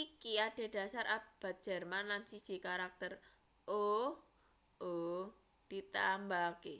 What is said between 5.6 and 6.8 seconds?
ditambahake